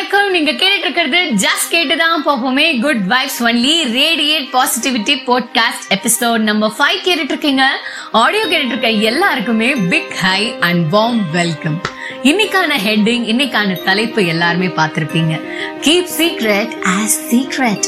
வணக்கம். 0.00 0.30
நீங்க 0.30 0.50
கேட்டுட்டு 0.50 0.84
இருக்கிறது 0.84 1.18
ஜஸ்ட் 1.44 1.70
கேட்டுதான். 1.70 2.20
போப்போமே 2.26 2.80
good 2.80 3.02
vibes 3.08 3.40
only 3.40 3.72
radiate 3.96 4.46
positivity 4.52 5.14
podcast 5.26 5.90
episode 5.94 6.38
number 6.38 6.72
five 6.78 7.06
கேட்டுட்டு 7.06 7.32
இருக்கீங்க 7.32 7.64
ஆடியோ 8.10 8.44
கேட்டுட்டு 8.44 8.66
இருக்க 8.66 8.88
எல்லாருக்குமே 8.88 9.74
big 9.74 10.14
hi 10.14 10.54
and 10.60 10.94
warm 10.94 11.20
welcome 11.32 11.80
இன்னைக்கான 12.22 12.78
ஹெட்டிங் 12.86 13.26
இன்னைக்கான 13.32 13.82
தலைப்பு 13.82 14.26
எல்லாருமே 14.26 14.66
பார்த்திருப்பீங்க. 14.66 15.34
கீப் 15.80 16.08
சீக்ரெட் 16.18 16.72
ஆஸ் 16.86 17.18
சீக்ரெட் 17.30 17.86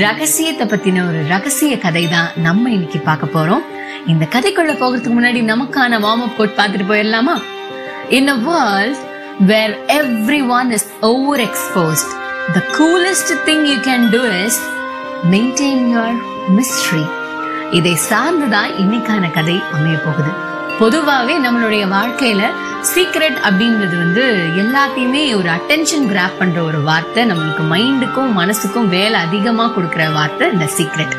ரகசியத்தை 0.00 0.66
பத்தின 0.66 1.08
ஒரு 1.08 1.26
ரகசிய 1.28 1.78
கதை 1.78 2.08
தான் 2.08 2.32
நம்ம 2.36 2.70
இன்னைக்கு 2.70 2.98
பார்க்க 2.98 3.40
போறோம். 3.40 3.64
இந்த 4.06 4.26
கதைக்குள்ள 4.30 4.72
போகிறதுக்கு 4.78 5.12
முன்னாடி 5.18 5.42
நமக்கான 5.52 6.00
வார்ம் 6.06 6.26
அப் 6.26 6.36
கோட் 6.36 6.56
பார்த்துட்டு 6.56 6.90
போயிடலாமா? 6.90 7.42
In 8.08 8.28
a 8.28 8.34
world 8.34 9.08
where 9.46 9.74
everyone 9.88 10.70
is 10.70 10.82
overexposed, 11.02 12.10
the 12.54 12.62
coolest 12.78 13.30
thing 13.46 13.60
you 13.64 13.78
can 13.80 14.02
do 14.10 14.46
is 14.46 14.52
maintain 15.30 15.88
your 15.88 16.10
mystery. 16.56 17.06
இதை 17.70 17.98
சார்ந்துதான் 18.10 18.70
இன்னைக்கான 18.78 19.32
கதை 19.32 19.62
அமைய 19.72 19.98
போகுது. 19.98 20.30
பொதுவாகவே 20.78 21.38
நம்மளுடைய 21.38 21.88
வாழ்க்கையில 21.88 22.42
சீக்ரெட் 22.94 23.38
அப்படின்றது 23.42 23.96
வந்து 23.98 24.48
எல்லாத்தையுமே 24.56 25.36
ஒரு 25.36 25.48
அட்டென்ஷன் 25.48 26.08
கிராப் 26.08 26.38
பண்ற 26.38 26.62
ஒரு 26.62 26.82
வார்த்தை 26.82 27.24
நம்மளுக்கு 27.24 27.62
மைண்டுக்கும் 27.70 28.38
மனசுக்கும் 28.38 28.88
வேலை 28.88 29.20
அதிகமா 29.20 29.66
கொடுக்குற 29.66 30.12
வார்த்தை 30.12 30.52
இந்த 30.52 30.64
சீக்ரெட் 30.64 31.16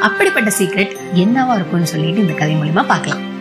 அப்படிப்பட்ட 0.00 0.50
சீக்ரெட் 0.58 0.96
என்னவா 1.14 1.54
இருக்கும்னு 1.54 1.86
சொல்லிட்டு 1.86 2.20
இந்த 2.20 2.32
கதை 2.32 2.56
மூலியமா 2.56 2.86
பார்க்கலாம். 2.86 3.34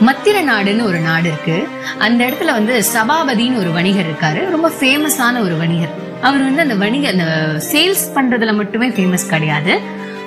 மத்திர 0.00 0.52
நாடுன்னு 0.52 0.82
ஒரு 0.82 0.98
நாடு 0.98 1.28
இருக்கு. 1.28 1.68
அந்த 1.98 2.24
இடத்துல 2.24 2.44
வந்து 2.44 2.84
சபாபதின்னு 2.94 3.58
ஒரு 3.58 3.72
வணிகர் 3.72 4.06
இருக்காரு. 4.10 4.50
ரொம்ப 4.50 4.72
ஃபேமஸான 4.80 5.40
ஒரு 5.42 5.56
வணிகர். 5.56 5.88
அவர் 6.22 6.42
வந்து 6.42 6.62
அந்த 6.62 6.74
வணிக 6.74 7.08
அந்த 7.08 7.24
சேல்ஸ் 7.72 8.04
பண்றதுல 8.14 8.54
மட்டுமே 8.54 8.88
ஃபேமஸ் 8.88 9.28
கிடையாது. 9.28 9.80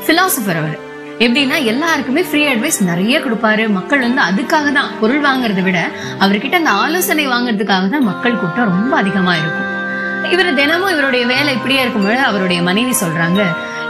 பிலாசபர் 0.08 0.58
அவர். 0.58 0.80
எப்படின்னா 1.20 1.64
எல்லாருக்குமே 1.64 2.22
ஃப்ரீ 2.22 2.48
அட்வைஸ் 2.48 2.84
நிறைய 2.84 3.20
கொடுப்பாரு. 3.20 3.70
மக்கள் 3.70 4.00
வந்து 4.00 4.22
அதுக்காக 4.22 4.72
தான் 4.72 5.00
பொருள் 5.00 5.22
வாங்குறதை 5.22 5.62
விட 5.62 5.90
அவர்கிட்ட 6.20 6.54
அந்த 6.54 6.70
ஆலோசனை 6.70 7.28
வாங்குறதுக்காக 7.28 7.90
தான் 7.90 8.04
மக்கள் 8.04 8.38
கூட்டம் 8.38 8.70
ரொம்ப 8.70 8.98
அதிகமா 8.98 9.36
இருக்கும். 9.36 9.68
இவர் 10.32 10.54
தினமும் 10.54 10.90
இவருடைய 10.90 11.26
வேலை 11.26 11.54
இப்படியே 11.54 11.82
இருக்கும்போது 11.82 12.20
அவருடைய 12.20 12.62
மனைவி 12.62 12.92
சொல்றாங்க 12.92 13.44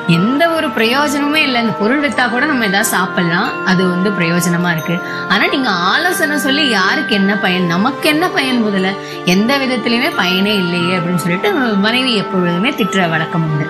எந்த 0.10 0.50
ஒரு 0.50 0.68
பிரயோஜனமுமே 0.68 1.36
இல்லை. 1.36 1.62
அந்த 1.62 1.74
பொருள் 1.74 2.10
வித்தா 2.10 2.30
கூட 2.30 2.46
நம்ம 2.46 2.66
ஏதாவது 2.66 2.90
சாப்பிடலாம். 2.90 3.66
அது 3.66 3.90
வந்து 3.90 4.10
பிரயோஜனமா 4.10 4.72
இருக்கு. 4.72 5.02
ஆனா 5.30 5.48
நீங்க 5.48 5.70
ஆலோசனை 5.70 6.38
சொல்லி 6.38 6.70
யாருக்கு 6.70 7.16
என்ன 7.16 7.38
பயன்? 7.38 7.66
நமக்கு 7.66 8.10
என்ன 8.10 8.30
பயன் 8.30 8.66
முதல்ல? 8.66 8.98
எந்த 9.26 9.58
விதத்திலயுமே 9.58 10.16
பயனே 10.16 10.56
இல்லையே 10.56 10.98
அப்படின்னு 10.98 11.16
சொல்லிட்டு 11.16 11.54
மனைவி 11.54 12.16
எப்பொழுதுமே 12.16 12.70
திட்டுற 12.70 13.10
வழக்கம் 13.10 13.52
உண்டு. 13.52 13.68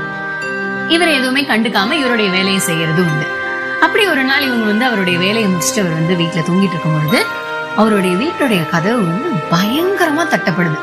இவர் 0.87 1.07
எதுவுமே 1.07 1.41
கண்டுக்காம 1.41 1.91
இவருடைய 1.91 2.31
வேலையை 2.31 2.59
செய்யறது 2.59 3.01
உண்டு. 3.01 3.25
அப்படி 3.81 4.07
ஒரு 4.07 4.23
நாள் 4.23 4.41
இவங்க 4.41 4.65
வந்து 4.65 4.85
அவருடைய 4.85 5.19
வேலையை 5.19 5.51
முடிச்சுட்டு 5.51 5.79
அவர் 5.79 5.93
வந்து 5.93 6.13
வீட்டுல 6.13 6.43
தூங்கிட்டு 6.49 6.73
இருக்கும் 6.73 6.97
பொழுது 6.99 7.25
அவருடைய 7.75 8.15
வீட்டுடைய 8.15 8.69
கதவு 8.69 9.01
வந்து 9.05 9.29
பயங்கரமா 9.51 10.23
தட்டப்படுது. 10.25 10.79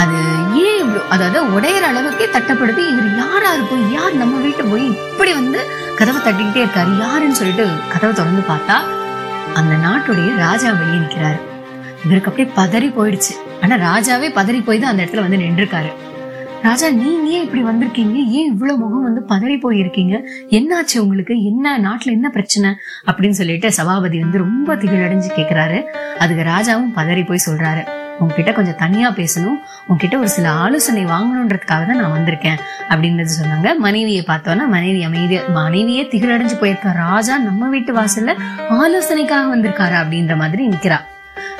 அது 0.00 0.16
ஏன் 0.64 0.80
இவ்வளோ 0.82 1.00
அதாவது 1.08 1.38
உடையிற 1.56 1.80
அளவுக்கே 1.80 2.26
தட்டப்படுது 2.26 2.82
இவர் 2.90 3.16
யாரா 3.16 3.52
இருக்கும் 3.52 3.92
யார் 3.92 4.14
நம்ம 4.14 4.40
வீட்டு 4.40 4.64
போய் 4.64 4.86
இப்படி 4.86 5.32
வந்து 5.32 5.60
கதவை 5.96 6.20
தட்டிக்கிட்டே 6.22 6.62
இருக்காரு 6.64 6.98
யாருன்னு 6.98 7.34
சொல்லிட்டு 7.34 7.66
கதவை 7.92 8.14
திறந்து 8.14 8.42
பார்த்தா 8.48 8.76
அந்த 9.54 9.74
நாட்டுடைய 9.86 10.36
ராஜா 10.36 10.72
வெளியே 10.72 10.98
நிற்கிறாரு 10.98 11.38
இவருக்கு 12.04 12.30
அப்படியே 12.30 12.48
பதறி 12.56 12.88
போயிடுச்சு. 12.96 13.32
ஆனா 13.62 13.76
ராஜாவே 13.76 14.28
பதறி 14.34 14.64
போய் 14.64 14.78
தான் 14.78 14.90
அந்த 14.90 15.04
இடத்துல 15.04 15.20
வந்து 15.20 15.36
நின்றுருக்காரு. 15.36 15.90
ராஜா 16.62 16.88
நீங்க 16.90 17.28
ஏன் 17.28 17.42
இப்படி 17.42 17.62
வந்திருக்கீங்க? 17.62 18.16
ஏன் 18.30 18.50
இவ்வளவு 18.52 18.78
முகம் 18.78 19.02
வந்து 19.02 19.22
பதறி 19.28 19.56
போயிருக்கீங்க? 19.56 20.14
என்னாச்சு 20.50 20.98
உங்களுக்கு? 20.98 21.44
என்ன 21.44 21.78
நாட்டுல 21.78 22.10
என்ன 22.10 22.28
பிரச்சனை? 22.28 22.70
அப்படின்னு 23.06 23.30
சொல்லிட்டு 23.30 23.72
சபாபதி 23.72 24.20
வந்து 24.20 24.38
ரொம்ப 24.38 24.74
திகழடைஞ்சு 24.74 25.30
கேக்குறாரு. 25.36 25.82
அதுக்கு 26.18 26.42
ராஜாவும் 26.42 26.92
பதறி 26.96 27.26
போய் 27.26 27.46
சொல்றாரு. 27.46 28.05
உன்கிட்ட 28.20 28.50
கொஞ்சம் 28.58 28.78
தனியா 28.82 29.08
பேசணும். 29.20 29.58
உன்கிட்ட 29.88 30.14
ஒரு 30.22 30.30
சில 30.36 30.46
ஆலோசனை 30.64 31.04
வாங்கணுன்றதுக்காக 31.04 31.82
தான் 31.90 32.00
நான் 32.02 32.14
வந்திருக்கேன் 32.18 32.60
அப்படின்றது 32.92 33.32
சொன்னாங்க. 33.40 33.68
மனைவியை 33.86 34.24
பார்த்தோன்னா 34.28 34.66
மனைவி 34.76 35.02
அமைதிய 35.08 35.40
மனைவியே 35.58 36.04
திகழடைஞ்சு 36.12 36.56
போயிருக்கா 36.62 36.92
ராஜா 37.04 37.36
நம்ம 37.48 37.68
வீட்டு 37.74 37.92
வாசல்ல 38.00 38.34
ஆலோசனைக்காக 38.84 39.46
வந்திருக்காரு 39.54 39.96
அப்படின்ற 40.02 40.36
மாதிரி 40.44 40.64
நிக்கிறா. 40.68 41.00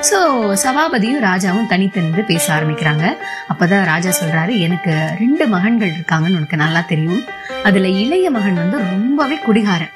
சோ 0.07 0.17
சபாபதியும் 0.63 1.23
ராஜாவும் 1.29 1.69
தனித்தனிந்து 1.73 2.23
பேச 2.31 2.45
ஆரம்பிக்கிறாங்க. 2.55 3.05
அப்பதான் 3.51 3.85
ராஜா 3.91 4.11
சொல்றாரு 4.21 4.53
எனக்கு 4.65 4.93
ரெண்டு 5.19 5.47
மகன்கள் 5.53 5.95
இருக்காங்கன்னு 5.97 6.39
உனக்கு 6.39 6.63
நல்லா 6.63 6.81
தெரியும். 6.93 7.23
அதுல 7.63 7.87
இளைய 8.03 8.27
மகன் 8.37 8.61
வந்து 8.63 8.77
ரொம்பவே 8.77 9.37
குடிகாரன். 9.45 9.93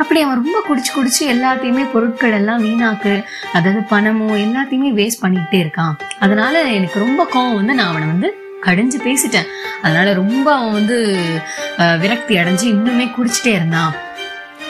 அப்படி 0.00 0.20
அவன் 0.24 0.40
ரொம்ப 0.42 0.58
குடிச்சு 0.68 0.90
குடிச்சு 0.96 1.22
எல்லாத்தையுமே 1.34 1.84
பொருட்கள் 1.92 2.36
எல்லாம் 2.38 2.64
வீணாக்கு. 2.64 3.14
அதாவது 3.56 3.80
பணமோ 3.92 4.28
எல்லாத்தையுமே 4.46 4.90
வேஸ்ட் 4.98 5.22
பண்ணிக்கிட்டே 5.22 5.60
இருக்கான். 5.64 5.94
அதனால 6.24 6.62
எனக்கு 6.78 6.98
ரொம்ப 7.06 7.28
கோவம் 7.34 7.58
வந்து 7.60 7.76
நான் 7.78 7.90
அவனை 7.92 8.08
வந்து 8.14 8.30
கடிஞ்சு 8.66 8.98
பேசிட்டேன். 9.06 9.48
அதனால 9.82 10.12
ரொம்ப 10.20 10.46
அவன் 10.56 10.76
வந்து 10.80 10.98
விரக்தி 12.02 12.36
அடைஞ்சு 12.42 12.66
இன்னுமே 12.74 13.08
குடிச்சிட்டே 13.16 13.52
இருந்தான். 13.58 13.92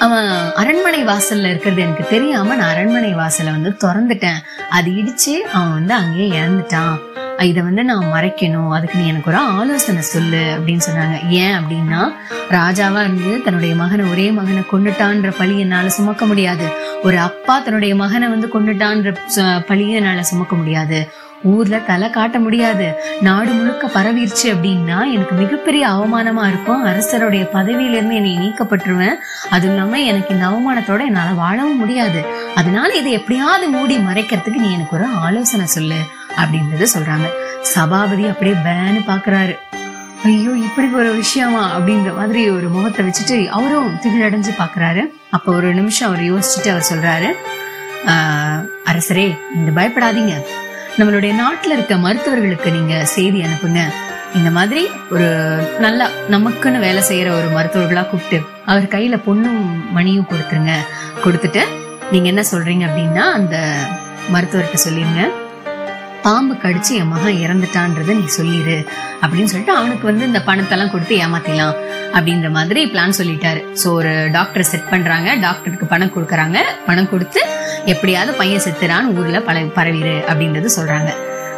அவன் 0.06 0.28
அரண்மனை 0.60 1.00
வாசல்ல 1.04 1.50
இருக்கிறது 1.52 1.80
எனக்கு 1.84 2.04
தெரியாம 2.10 2.56
நான் 2.58 2.72
அரண்மனை 2.74 3.12
வாசலை 3.20 3.52
வந்து 3.56 3.70
திறந்துட்டேன். 3.84 4.42
அது 4.76 4.90
இடிச்சு 5.00 5.34
அவன் 5.56 5.72
வந்து 5.78 5.94
அங்கேயே 5.94 6.28
இறந்துட்டான். 6.40 6.94
இதை 7.42 7.62
வந்து 7.62 7.84
நான் 7.84 8.04
மறைக்கணும். 8.12 8.74
அதுக்கு 8.74 8.98
நீ 8.98 9.06
எனக்கு 9.06 9.30
ஒரு 9.30 9.40
ஆலோசனை 9.40 10.02
சொல்லு 10.02 10.58
அப்படின்னு 10.58 10.80
சொன்னாங்க. 10.90 11.28
ஏன் 11.28 11.54
அப்படின்னா 11.54 12.12
ராஜாவா 12.50 13.00
இருந்து 13.00 13.42
தன்னுடைய 13.44 13.74
மகனை 13.74 14.10
ஒரே 14.10 14.30
மகனை 14.30 14.62
கொண்டுட்டான்ற 14.72 15.32
பழி 15.38 15.58
என்னால 15.58 15.88
சுமக்க 15.88 16.26
முடியாது. 16.26 16.68
ஒரு 17.02 17.18
அப்பா 17.18 17.58
தன்னுடைய 17.58 17.94
மகனை 17.94 18.28
வந்து 18.28 18.48
கொண்டுட்டான்ற 18.48 19.16
ச- 19.36 19.60
பழியை 19.60 19.94
என்னால 19.94 20.22
சுமக்க 20.22 20.56
முடியாது. 20.56 21.10
ஊர்ல 21.42 21.78
தலை 21.78 22.10
காட்ட 22.10 22.38
முடியாது. 22.38 22.92
நாடு 23.20 23.50
முழுக்க 23.50 23.86
பரவிருச்சு 23.86 24.44
அப்படின்னா 24.44 25.12
எனக்கு 25.12 25.34
மிகப்பெரிய 25.34 25.88
அவமானமா 25.88 26.48
இருக்கும். 26.48 26.82
அரசருடைய 26.82 27.44
பதவியிலிருந்து 27.44 28.14
என்னை 28.14 28.38
நீக்கப்பட்டுருவேன். 28.38 29.14
அதுவும் 29.50 29.76
இல்லாம 29.76 30.00
எனக்கு 30.00 30.34
இந்த 30.34 30.46
அவமானத்தோட 30.46 31.00
என்னால 31.00 31.32
வாழவும் 31.32 31.78
முடியாது. 31.78 32.24
அதனால 32.54 32.94
இதை 32.94 33.12
எப்படியாவது 33.12 33.68
மூடி 33.68 33.96
மறைக்கிறதுக்கு 33.96 34.56
நீ 34.56 34.72
எனக்கு 34.72 34.96
ஒரு 34.96 35.04
ஆலோசனை 35.04 35.66
சொல்லு. 35.66 35.96
அப்படின்றத 36.38 36.86
சொல்றாங்க. 36.94 37.26
சபாபதி 37.62 38.26
அப்படியே 38.26 38.56
பேன்னு 38.56 39.00
பாக்குறாரு 39.06 39.54
ஐயோ 40.24 40.50
இப்படி 40.50 40.88
ஒரு 40.92 41.12
விஷயமா? 41.12 41.78
அப்படின்ற 41.78 42.16
மாதிரி 42.16 42.50
ஒரு 42.50 42.68
முகத்தை 42.68 43.06
வச்சுட்டு 43.06 43.46
அவரும் 43.46 43.94
திகிழடைஞ்சு 43.96 44.50
பாக்குறாரு 44.58 45.02
அப்ப 45.30 45.52
ஒரு 45.52 45.74
நிமிஷம் 45.74 46.08
அவர் 46.08 46.20
யோசிச்சுட்டு 46.20 46.70
அவர் 46.70 46.88
சொல்றாரு 46.92 47.28
"ஆஹ், 48.06 48.62
அரசரே 48.86 49.38
நீங்க 49.54 49.80
பயப்படாதீங்க. 49.80 50.34
நம்மளுடைய 50.96 51.32
நாட்டுல 51.34 51.72
இருக்க 51.72 51.96
மருத்துவர்களுக்கு 51.96 52.72
நீங்க 52.72 53.04
செய்தி 53.04 53.42
அனுப்புங்க. 53.42 53.80
இந்த 54.34 54.50
மாதிரி 54.50 54.88
ஒரு 55.10 55.28
நல்லா 55.78 56.08
நமக்குன்னு 56.30 56.78
வேலை 56.78 57.02
செய்யற 57.08 57.30
ஒரு 57.30 57.48
மருத்துவர்களா 57.58 58.08
கூப்பிட்டு 58.08 58.46
அவர் 58.66 58.82
கையில 58.82 59.20
பொண்ணும் 59.26 59.60
மணியும் 59.90 60.26
கொடுத்துருங்க. 60.30 60.74
கொடுத்துட்டு 61.24 61.62
நீங்க 62.10 62.28
என்ன 62.28 62.42
சொல்றீங்க 62.52 62.86
அப்படின்னா 62.86 63.32
அந்த 63.32 63.56
மருத்துவர்கிட்ட 64.32 64.78
சொல்லிருங்க. 64.88 65.22
பாம்பு 66.24 66.54
கடிச்சு 66.62 66.92
என் 67.00 67.12
மகன் 67.12 67.40
இறந்துட்டான்றத 67.44 68.16
நீ 68.20 68.26
சொல்லிடு 68.38 68.76
அப்படின்னு 69.22 69.50
சொல்லிட்டு 69.52 69.76
அவனுக்கு 69.78 70.04
வந்து 70.10 70.28
இந்த 70.30 70.40
பணத்தெல்லாம் 70.48 70.92
கொடுத்து 70.94 71.14
ஏமாத்திடலாம் 71.24 71.78
அப்படின்ற 72.16 72.50
மாதிரி 72.56 72.80
பிளான் 72.92 73.18
சொல்லிட்டாரு. 73.20 73.60
ஸோ 73.82 73.86
ஒரு 74.00 74.12
டாக்டர் 74.36 74.68
செட் 74.72 74.90
பண்றாங்க. 74.90 75.34
டாக்டருக்கு 75.46 75.86
பணம் 75.86 76.14
கொடுக்கறாங்க. 76.16 76.58
பணம் 76.86 77.10
கொடுத்து 77.14 77.40
எப்படியாவது 77.94 78.32
பையன் 78.42 78.64
செத்துறான்னு 78.66 79.16
ஊர்ல 79.18 79.40
பல 79.48 79.64
பரவிடு 79.78 80.14
அப்படின்றது 80.30 80.70
சொல்றாங்க. 80.78 81.12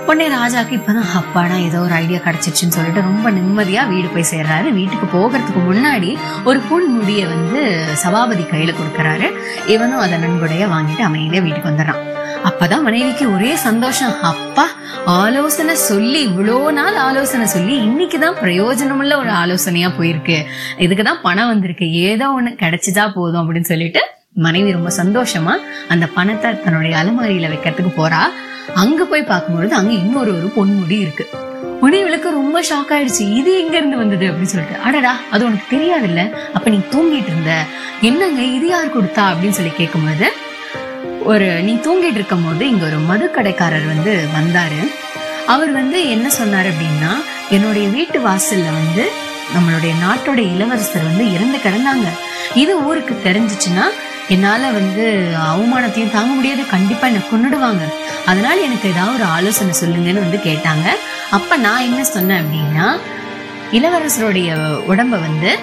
உடனே 0.09 0.27
ராஜாக்கு 0.37 0.73
இப்பதான் 0.77 1.11
அப்பாடா 1.19 1.57
ஏதோ 1.67 1.81
ஒரு 1.87 1.95
ஐடியா 2.03 2.21
கிடைச்சிருச்சுன்னு 2.27 2.77
சொல்லிட்டு 2.77 3.07
ரொம்ப 3.09 3.27
நிம்மதியா 3.31 3.83
வீடு 3.93 4.09
போய் 4.15 4.31
சேர்றாரு. 4.33 4.69
வீட்டுக்கு 4.79 5.07
போகிறதுக்கு 5.17 5.63
முன்னாடி 5.71 6.11
ஒரு 6.51 6.61
புல் 6.69 6.89
முடிய 6.99 7.27
வந்து 7.35 7.61
சபாபதி 8.05 8.47
கையில 8.53 8.75
கொடுக்கறாரு. 8.79 9.29
இவனும் 9.75 10.05
அதை 10.07 10.19
நன்கொடைய 10.25 10.67
வாங்கிட்டு 10.77 11.05
அமைதியா 11.11 11.43
வீட்டுக்கு 11.43 11.71
வந்துடுறான். 11.71 12.03
அப்பதான் 12.45 12.83
மனைவிக்கு 12.83 13.35
ஒரே 13.35 13.57
சந்தோஷம். 13.57 14.23
அப்பா 14.23 14.67
ஆலோசனை 15.05 15.75
சொல்லி 15.75 16.27
இவ்வளோ 16.27 16.73
நாள் 16.73 16.97
ஆலோசனை 16.97 17.47
சொல்லி 17.47 17.79
இன்னைக்குதான் 17.79 18.35
பிரயோஜனமுள்ள 18.43 19.17
ஒரு 19.19 19.31
ஆலோசனையா 19.31 19.91
போயிருக்கு. 19.99 20.45
இதுக்குதான் 20.79 21.21
பணம் 21.23 21.49
வந்திருக்கு. 21.49 21.93
ஏதோ 21.93 22.29
ஒண்ணு 22.29 22.47
கிடைச்சுதா 22.47 23.13
போதும் 23.13 23.55
அப்படின்னு 23.55 23.61
சொல்லிட்டு 23.61 24.01
மனைவி 24.35 24.73
ரொம்ப 24.73 24.91
சந்தோஷமா 24.97 25.57
அந்த 25.89 26.07
பணத்தை 26.07 26.63
தன்னுடைய 26.63 26.97
அலமாரியில 26.97 27.51
வைக்கிறதுக்கு 27.51 27.93
போறா. 27.97 28.21
அங்க 28.75 29.05
போய் 29.05 29.23
பார்க்கும்பொழுது 29.23 29.75
அங்க 29.75 29.93
இன்னொரு 29.93 30.53
ஒரு 30.55 30.69
பொன்முடி 30.69 31.01
இருக்கு. 31.01 31.29
உடனே 31.81 32.17
ரொம்ப 32.17 32.61
ஷாக் 32.61 32.93
ஆயிடுச்சு. 32.93 33.35
இது 33.35 33.61
எங்க 33.61 33.77
இருந்து 33.77 33.97
வந்தது 33.97 34.31
அப்படின்னு 34.31 34.43
சொல்லிட்டு. 34.43 34.79
அடடா 34.79 35.17
அது 35.31 35.45
உனக்கு 35.45 35.65
தெரியாது 35.71 36.05
இல்ல 36.05 36.29
அப்ப 36.55 36.71
நீ 36.71 36.77
தூங்கிட்டு 36.77 37.27
இருந்த. 37.27 37.65
என்னங்க 38.01 38.43
இது 38.43 38.69
யார் 38.69 39.03
கொடுத்தா 39.03 39.19
அப்படின்னு 39.19 39.51
சொல்லி 39.51 39.71
கேட்கும்போது 39.77 40.33
ஒரு 41.25 41.63
நீ 41.63 41.75
தூங்கிட்டு 41.75 42.19
இருக்கும் 42.19 42.45
போது 42.45 42.69
இங்க 42.69 42.87
ஒரு 42.87 42.97
மது 42.97 43.31
கடைக்காரர் 43.31 43.87
வந்து 43.87 44.29
வந்தாரு. 44.37 44.93
அவர் 45.47 45.71
வந்து 45.71 46.09
என்ன 46.09 46.31
சொன்னார் 46.31 46.67
அப்படின்னா 46.67 47.13
என்னுடைய 47.51 47.89
வீட்டு 47.89 48.19
வாசல்ல 48.19 48.69
வந்து 48.73 49.11
நம்மளுடைய 49.55 49.93
நாட்டோட 50.05 50.55
இளவரசர் 50.55 51.03
வந்து 51.03 51.33
இறந்து 51.33 51.59
கிடந்தாங்க. 51.59 52.09
இது 52.55 52.85
ஊருக்கு 52.85 53.21
தெரிஞ்சிச்சுன்னா 53.25 53.85
என்னால 54.29 54.71
வந்து 54.71 55.35
அவமானத்தையும் 55.37 56.11
தாங்க 56.11 56.35
முடியாது. 56.35 56.67
கண்டிப்பா 56.67 57.07
என்னை 57.07 57.23
கொன்னுடுவாங்க. 57.33 57.81
அதனால 58.27 58.61
எனக்கு 58.61 58.89
ஏதாவது 58.89 59.15
ஒரு 59.15 59.25
ஆலோசனை 59.25 59.75
சொல்லுங்கன்னு 59.81 60.27
வந்து 60.27 60.37
கேட்டாங்க. 60.37 60.89
அப்ப 61.31 61.57
நான் 61.57 61.81
என்ன 61.81 62.05
சொன்னேன் 62.05 62.45
அப்படின்னா 62.45 62.99
இளவரசருடைய 63.73 64.51
உடம்ப 64.89 65.09
வந்து 65.09 65.59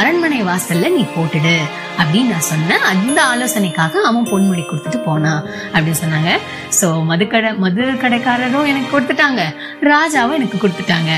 அரண்மனை 0.00 0.38
வாசல்ல 0.48 0.88
நீ 0.96 1.02
போட்டுடு 1.14 1.54
அப்படின்னு 2.00 2.32
நான் 2.34 2.48
சொன்னேன் 2.50 2.84
அந்த 2.90 3.18
ஆலோசனைக்காக 3.32 4.00
அவன் 4.08 4.28
பொன்முடி 4.30 4.62
கொடுத்துட்டு 4.68 4.98
போனான் 5.08 5.42
அப்படின்னு 5.72 6.00
சொன்னாங்க. 6.02 6.30
ஸோ 6.78 6.86
மதுக்கடை 7.10 7.50
மது 7.64 7.84
கடைக்காரரும் 8.02 8.68
எனக்கு 8.72 8.90
கொடுத்துட்டாங்க. 8.94 9.42
ராஜாவும் 9.92 10.38
எனக்கு 10.40 10.58
கொடுத்துட்டாங்க. 10.64 11.12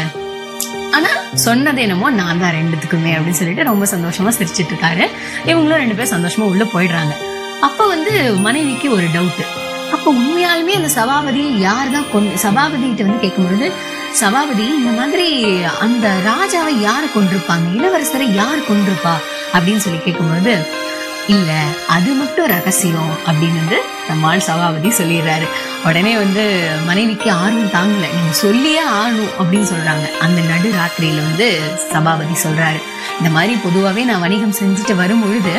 ஆனா 0.97 1.11
சொன்னது 1.45 1.81
என்னமோ 1.85 2.11
நான் 2.21 2.43
தான் 2.43 2.57
ரெண்டுத்துக்குமே 2.59 3.13
அப்படின்னு 3.17 3.41
சொல்லிட்டு 3.41 3.71
ரொம்ப 3.71 3.87
சந்தோஷமா 3.95 4.33
சிரிச்சிட்டு 4.39 4.73
இருக்காரு. 4.75 5.07
இவங்களும் 5.51 5.83
ரெண்டு 5.83 5.97
பேரும் 5.99 6.15
சந்தோஷமா 6.17 6.47
உள்ள 6.53 6.67
போயிடுறாங்க. 6.75 7.15
அப்ப 7.69 7.87
வந்து 7.95 8.15
மனைவிக்கு 8.47 8.89
ஒரு 8.97 9.07
டவுட்டு 9.17 9.45
அப்ப 9.95 10.13
உண்மையாலுமே 10.13 10.75
அந்த 10.77 10.89
சபாபதி 10.89 11.43
யார் 11.59 11.91
தான் 11.91 12.11
கொண்டு 12.13 12.33
சபாபதிகிட்ட 12.43 13.05
வந்து 13.07 13.23
கேட்கும்பொழுது 13.25 13.73
சபாபதி 14.13 14.65
இந்த 14.79 14.91
மாதிரி 14.91 15.29
அந்த 15.81 16.07
ராஜாவை 16.31 16.75
யார் 16.79 17.13
கொண்டிருப்பாங்க 17.15 17.67
இளவரசரை 17.79 18.29
யார் 18.35 18.67
கொண்டிருப்பா 18.67 19.15
அப்படின்னு 19.53 19.77
சொல்லி 19.77 19.99
கேட்கும்பொழுது 19.99 20.55
இல்ல 21.27 21.51
அது 21.87 22.11
மட்டும் 22.13 22.47
ரகசியம் 22.47 23.13
அப்படின்னு 23.27 23.61
வந்து 23.63 23.79
நம்மால் 24.09 24.41
சபாபதி 24.41 24.89
சொல்லிடுறாரு. 24.89 25.47
உடனே 25.85 26.15
வந்து 26.17 26.43
மனைவிக்கு 26.87 27.33
ஆர்வம் 27.33 27.71
தாங்கல. 27.77 28.07
நீங்க 28.17 28.33
சொல்லியே 28.33 28.83
ஆகணும் 28.99 29.33
அப்படின்னு 29.39 29.69
சொல்றாங்க. 29.73 30.07
அந்த 30.19 30.41
நடு 30.51 30.69
ராத்திரியில 30.81 31.23
வந்து 31.29 31.49
சபாபதி 31.93 32.37
சொல்றாரு. 32.43 32.81
இந்த 33.19 33.31
மாதிரி 33.31 33.55
பொதுவாகவே 33.57 34.05
நான் 34.05 34.21
வணிகம் 34.21 34.59
செஞ்சுட்டு 34.61 34.97
வரும் 34.97 35.23
பொழுது 35.23 35.55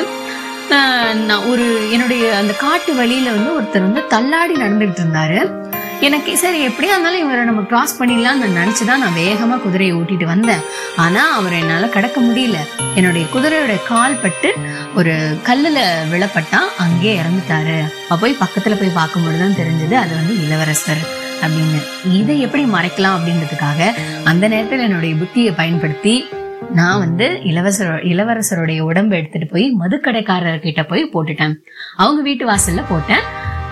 நான் 0.70 1.36
ஒரு 1.36 1.92
என்னுடைய 1.92 2.36
அந்த 2.36 2.54
காட்டு 2.54 2.96
வழியில 2.96 3.32
வந்து 3.32 3.62
ஒருத்தர் 3.62 3.82
வந்து 3.82 4.08
தள்ளாடி 4.08 4.54
நடந்துகிட்டு 4.54 4.98
இருந்தாரு. 5.04 5.64
எனக்கு 6.00 6.38
சரி 6.38 6.68
எப்படியா 6.68 6.92
இருந்தாலும் 6.94 7.20
இவரை 7.20 7.44
நம்ம 7.44 7.62
கிராஸ் 7.62 8.04
பண்ணிடலாம் 8.04 8.38
நான் 8.38 8.42
நினைச்சுதான் 8.42 8.98
நான் 8.98 9.16
வேகமா 9.18 9.62
குதிரையை 9.62 9.96
ஓட்டிட்டு 9.96 10.24
வந்தேன். 10.24 10.60
ஆனா 10.96 11.32
அவரை 11.32 11.60
என்னால 11.60 11.88
கடக்க 11.88 12.22
முடியல. 12.22 12.58
என்னுடைய 12.96 13.28
குதிரையோட 13.36 13.88
கால் 13.88 14.20
பட்டு 14.22 14.54
ஒரு 14.96 15.40
கல்லுல 15.44 15.80
விழப்பட்டா 16.12 16.60
அங்கேயே 16.78 17.20
இறந்துட்டாரு. 17.20 17.94
அப்ப 18.02 18.16
போய் 18.16 18.38
பக்கத்துல 18.40 18.80
போய் 18.80 19.04
பார்க்கும்போதுதான் 19.04 19.60
தெரிஞ்சது 19.62 19.94
அது 19.94 20.16
வந்து 20.16 20.46
இளவரசர் 20.46 21.24
அப்படின்னு. 21.42 22.12
இதை 22.12 22.42
எப்படி 22.42 22.64
மறைக்கலாம் 22.64 23.18
அப்படின்றதுக்காக 23.18 23.94
அந்த 24.24 24.48
நேரத்தில் 24.48 24.80
என்னுடைய 24.80 25.16
புத்தியை 25.16 25.54
பயன்படுத்தி 25.56 26.26
நான் 26.74 27.00
வந்து 27.00 27.44
இளவரசர் 27.44 28.04
இளவரசருடைய 28.04 28.80
உடம்பு 28.80 29.16
எடுத்துட்டு 29.16 29.48
போய் 29.48 29.76
மதுக்கடைக்காரர்கிட்ட 29.80 30.88
போய் 30.88 31.10
போட்டுட்டேன். 31.14 31.54
அவங்க 31.96 32.22
வீட்டு 32.22 32.52
வாசல்ல 32.52 32.84
போட்டேன். 32.90 33.22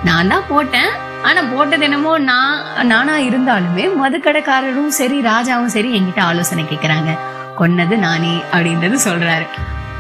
நான் 0.04 0.28
தான் 0.28 0.44
போட்டேன். 0.50 0.90
ஆனா 1.22 1.42
போட்டது 1.42 1.84
என்னமோ 1.84 2.18
நான் 2.18 2.86
நானா 2.86 3.18
இருந்தாலுமே 3.20 3.86
மதுக்கடைக்காரரும் 4.04 4.88
சரி 4.88 5.22
ராஜாவும் 5.22 5.74
சரி 5.76 6.00
என்கிட்ட 6.00 6.20
ஆலோசனை 6.20 6.64
கேட்கிறாங்க 6.64 7.18
கொன்னது 7.60 7.98
நானே 7.98 8.42
அப்படின்றது 8.52 8.98
சொல்றாரு. 9.06 9.46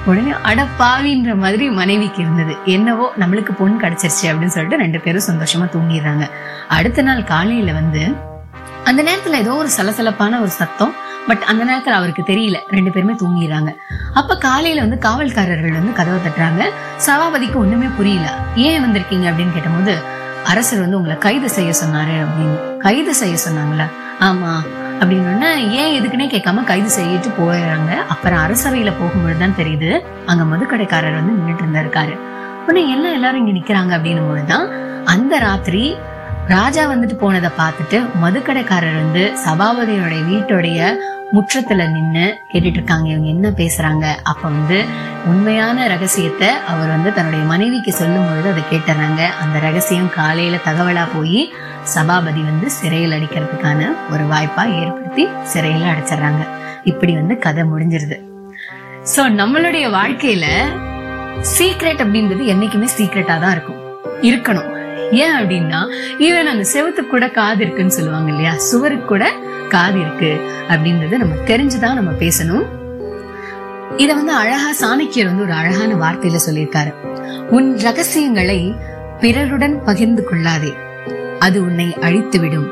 உடனே 0.05 0.31
அடப்பாவின்ற 0.31 1.37
மாதிரி 1.37 1.69
மனைவிக்கு 1.69 2.21
இருந்தது. 2.21 2.55
என்னவோ 2.65 3.13
நம்மளுக்கு 3.19 3.51
பொண்ணு 3.57 3.79
கிடைச்சிருச்சு 3.79 4.23
அப்படின்னு 4.23 4.55
சொல்லிட்டு 4.55 4.77
ரெண்டு 4.77 4.99
பேரும் 4.99 5.27
சந்தோஷமா 5.27 5.67
தூங்கிடுறாங்க. 5.75 6.29
அடுத்த 6.67 7.01
நாள் 7.01 7.23
காலையில 7.23 7.71
வந்து 7.71 8.31
அந்த 8.83 9.03
நேரத்துல 9.03 9.33
ஏதோ 9.33 9.53
ஒரு 9.53 9.69
சலசலப்பான 9.77 10.39
ஒரு 10.39 10.49
சத்தம் 10.49 10.93
பட் 11.27 11.41
அந்த 11.41 11.63
நேரத்தில் 11.63 11.93
அவருக்கு 11.93 12.21
தெரியல. 12.21 12.57
ரெண்டு 12.69 12.91
பேருமே 12.91 13.13
தூங்கிடுறாங்க. 13.13 13.75
அப்ப 14.13 14.37
காலையில 14.37 14.81
வந்து 14.81 15.09
காவல்காரர்கள் 15.09 15.71
வந்து 15.71 15.93
கதவை 15.93 16.19
தட்டுறாங்க. 16.19 16.69
சபாபதிக்கு 16.97 17.59
ஒண்ணுமே 17.59 17.85
புரியல. 17.97 18.35
ஏன் 18.55 18.83
வந்திருக்கீங்க? 18.83 19.23
அப்படின்னு 19.29 19.53
கேட்டபோது 19.53 19.97
அரசர் 20.43 20.79
வந்து 20.79 20.95
உங்களை 20.95 21.17
கைது 21.17 21.49
செய்ய 21.49 21.71
சொன்னாரு 21.85 22.25
அப்படின்னு. 22.25 22.77
கைது 22.77 23.15
செய்ய 23.15 23.37
சொன்னாங்களா? 23.49 23.83
ஆமா. 24.19 24.55
அப்படின்னு 24.99 25.55
ஏன் 25.55 26.01
எதுக்குன்னே 26.01 26.23
கேட்காம 26.23 26.63
கைது 26.63 27.01
செய்யிட்டு 27.01 27.31
போயிடுறாங்க. 27.39 28.05
அப்புறம் 28.07 28.39
அரசவையில 28.39 28.93
போகும்பொழுது 28.93 29.37
தான் 29.37 29.55
தெரியுது. 29.57 29.99
அங்க 30.25 30.55
மதுக்கடைக்காரர் 30.55 31.13
வந்து 31.13 31.33
நின்னுட்டு 31.33 31.67
இருந்திருக்காரு. 31.67 32.17
உடனே 32.63 32.91
எல்லாம் 32.91 33.13
எல்லாரும் 33.13 33.47
இங்க 33.47 33.59
நிக்கிறாங்க 33.59 33.99
அப்படின்னும் 33.99 34.27
பொழுதுதான் 34.27 34.69
அந்த 35.05 35.39
ராத்திரி 35.39 35.95
ராஜா 36.47 36.89
வந்துட்டு 36.91 37.15
போனதை 37.15 37.49
பார்த்துட்டு 37.57 38.05
மதுக்கடைக்காரர் 38.21 38.95
வந்து 38.95 39.31
சபாபதியோட 39.45 40.13
வீட்டுடைய 40.29 40.97
முற்றத்துல 41.31 41.91
நின்று 41.91 42.37
கேட்டுட்டு 42.51 42.79
இருக்காங்க 42.79 43.09
இவங்க 43.09 43.27
என்ன 43.27 43.49
பேசுறாங்க? 43.49 44.05
அப்ப 44.23 44.49
வந்து 44.49 44.85
உண்மையான 45.25 45.87
ரகசியத்தை 45.87 46.47
அவர் 46.67 46.87
வந்து 46.87 47.13
தன்னுடைய 47.13 47.45
மனைவிக்கு 47.45 47.91
சொல்லும் 47.91 48.27
பொழுது 48.29 48.49
அதை 48.49 48.63
கேட்டுறாங்க. 48.71 49.21
அந்த 49.39 49.59
ரகசியம் 49.59 50.09
காலையில 50.09 50.59
தகவலா 50.65 51.07
போய் 51.15 51.53
சபாபதி 51.83 52.41
வந்து 52.41 52.69
சிறையில் 52.69 53.11
அடிக்கிறதுக்கான 53.11 53.89
ஒரு 54.11 54.23
வாய்ப்பா 54.23 54.81
ஏற்படுத்தி 54.81 55.27
சிறையில 55.53 55.91
அடைச்சிடுறாங்க. 55.93 56.47
இப்படி 56.83 57.13
வந்து 57.13 57.37
கதை 57.37 57.63
முடிஞ்சிருது. 57.63 58.19
சோ 59.15 59.23
நம்மளுடைய 59.39 59.89
வாழ்க்கையில 59.89 60.45
சீக்ரெட் 61.57 62.03
அப்படின்றது 62.05 62.45
என்னைக்குமே 62.45 62.87
சீக்ரெட்டா 62.97 63.39
தான் 63.39 63.51
இருக்கும். 63.51 63.81
இருக்கணும். 64.21 64.72
ஏன் 65.13 65.35
அப்படின்னா 65.39 65.79
ஈவன் 66.19 66.51
அந்த 66.53 66.65
செவத்துக்கு 66.73 67.07
கூட 67.07 67.29
காது 67.29 67.61
இருக்குன்னு 67.61 67.91
சொல்லுவாங்க 67.91 68.29
இல்லையா? 68.29 68.53
சுவருக்கு 68.57 69.05
கூட 69.05 69.31
காது 69.69 69.99
இருக்கு 69.99 70.31
அப்படின்றத 70.67 71.17
நம்ம 71.17 71.35
தெரிஞ்சுதான் 71.45 71.99
நம்ம 71.99 72.11
பேசணும். 72.19 72.65
இத 73.97 74.13
வந்து 74.13 74.33
அழகா 74.33 74.69
சாணக்கியர் 74.81 75.25
வந்து 75.25 75.43
ஒரு 75.43 75.53
அழகான 75.53 75.91
வார்த்தையில 75.95 76.39
சொல்லியிருக்காரு. 76.49 76.93
உன் 77.49 77.77
ரகசியங்களை 77.79 78.75
பிறருடன் 79.19 79.83
பகிர்ந்து 79.83 80.23
கொள்ளாதே 80.23 80.73
அது 81.39 81.61
உன்னை 81.61 81.87
அழித்துவிடும். 82.01 82.69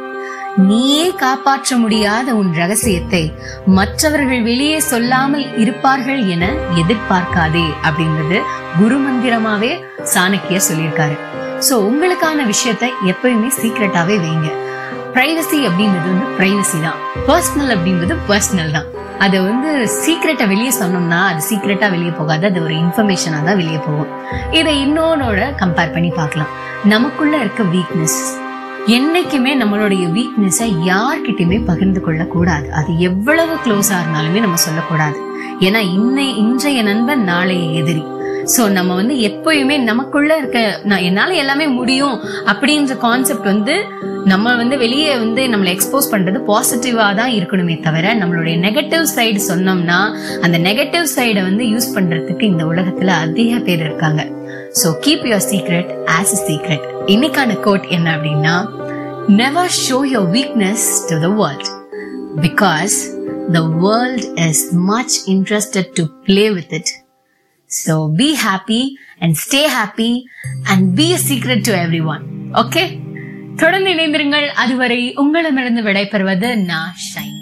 நீயே 0.58 1.16
காப்பாற்ற 1.16 1.76
முடியாத 1.76 2.34
உன் 2.36 2.54
ரகசியத்தை 2.54 3.34
மற்றவர்கள் 3.66 4.42
வெளியே 4.42 4.80
சொல்லாமல் 4.80 5.58
இருப்பார்கள் 5.58 6.22
என 6.26 6.46
எதிர்பார்க்காதே 6.76 7.66
அப்படின்றது 7.84 8.40
குரு 8.78 8.98
மந்திரமாவே 9.00 9.72
சாணக்கியர் 10.14 10.68
சொல்லியிருக்காரு. 10.72 11.16
சோ 11.68 11.74
உங்களுக்கான 11.88 12.46
விஷயத்த 12.52 12.86
எப்பயுமே 13.12 13.50
சீக்ரெட்டாவே 13.58 14.16
வைங்க. 14.24 14.50
பிரைவசி 15.16 15.58
அப்படின்றது 15.68 16.08
வந்து 16.12 16.28
பிரைவசி 16.38 16.78
தான். 16.86 17.00
பர்சனல் 17.28 17.72
அப்படின்றது 17.76 18.14
பர்சனல் 18.30 18.72
தான். 18.78 18.88
அதை 19.26 19.40
வந்து 19.48 19.72
சீக்ரெட்டை 20.04 20.46
வெளியே 20.52 20.72
சொன்னோம்னா 20.80 21.20
அது 21.32 21.42
சீக்ரெட்டா 21.50 21.88
வெளியே 21.96 22.14
போகாது. 22.20 22.44
அது 22.50 22.60
ஒரு 22.66 22.74
இன்ஃபர்மேஷனா 22.84 23.40
தான் 23.48 23.60
வெளியே 23.62 23.82
போகும். 23.88 24.12
இதை 24.60 24.74
இன்னொன்னோட 24.86 25.42
கம்பேர் 25.62 25.94
பண்ணி 25.96 26.12
பார்க்கலாம். 26.20 26.54
நமக்குள்ள 26.94 27.36
இருக்க 27.44 27.64
வீக்னஸ் 27.76 28.22
என்னைக்குமே 28.98 29.52
நம்மளுடைய 29.62 30.06
வீக்னஸை 30.18 30.70
யார்கிட்டயுமே 30.92 31.60
பகிர்ந்து 31.66 32.02
கொள்ள 32.02 32.24
கூடாது 32.36 32.68
அது 32.80 32.92
எவ்வளவு 33.10 33.56
க்ளோஸா 33.66 33.98
இருந்தாலுமே 34.02 34.40
நம்ம 34.46 34.62
சொல்லக்கூடாது. 34.68 35.20
ஏன்னா 35.68 35.82
இன்னை 35.98 36.28
இன்றைய 36.44 36.80
நண்பன் 36.90 37.24
நாளைய 37.32 37.66
எதிரி. 37.82 38.04
சோ 38.46 38.70
நம்ம 38.70 38.96
வந்து 38.96 39.16
எப்பயுமே 39.16 39.84
நமக்குள்ள 39.84 40.38
இருக்க 40.38 40.60
நான் 40.84 41.02
என்னால 41.02 41.34
எல்லாமே 41.34 41.68
முடியும் 41.68 42.18
அப்படின்ற 42.46 42.98
கான்செப்ட் 42.98 43.44
வந்து 43.44 43.76
நம்ம 44.26 44.56
வந்து 44.56 44.78
வெளியே 44.78 45.18
வந்து 45.18 45.48
நம்மளை 45.48 45.72
எக்ஸ்போஸ் 45.76 46.12
பண்றது 46.12 46.40
பாசிட்டிவா 46.48 47.16
தான் 47.16 47.30
இருக்கணுமே 47.30 47.82
தவிர 47.82 48.16
நம்மளுடைய 48.16 48.58
நெகட்டிவ் 48.58 49.06
சைடு 49.16 49.40
சொன்னோம்னா 49.48 50.00
அந்த 50.42 50.58
நெகட்டிவ் 50.58 51.08
சைடை 51.16 51.44
வந்து 51.44 51.66
யூஸ் 51.66 51.90
பண்றதுக்கு 51.96 52.42
இந்த 52.42 52.66
உலகத்துல 52.66 53.08
அதிக 53.08 53.60
பேர் 53.60 53.80
இருக்காங்க. 53.80 54.24
So 54.84 54.90
keep 55.06 55.26
your 55.26 55.48
secret 55.52 55.92
as 56.08 56.34
a 56.34 56.40
secret 56.48 56.86
இன்னைக்கான 57.06 57.60
கோட் 57.60 57.88
என்ன 57.90 58.18
அப்படின்னா 58.18 58.56
never 59.28 59.74
show 59.90 60.00
your 60.14 60.30
weakness 60.32 60.88
to 61.10 61.20
the 61.20 61.28
world 61.28 61.70
because 62.42 62.96
the 63.52 63.62
world 63.88 64.26
is 64.50 64.74
much 64.74 65.16
interested 65.28 65.92
to 65.94 66.06
play 66.24 66.50
with 66.52 66.74
it 66.74 66.92
So 67.72 67.94
be 68.18 68.30
happy 68.48 68.84
and 69.20 69.38
stay 69.38 69.66
happy 69.70 70.12
and 70.66 70.96
be 70.98 71.08
a 71.14 71.22
secret 71.30 71.62
to 71.64 71.74
everyone. 71.78 72.24
Okay? 72.54 72.88
தொடர்ந்து 73.56 73.90
இணைந்திருங்கள் 73.96 74.48
அதுவரை 74.56 75.14
உங்களிடமிருந்து 75.14 75.82
விடைபெறுவது 75.82 76.50
நான் 76.64 76.96
shine 77.08 77.41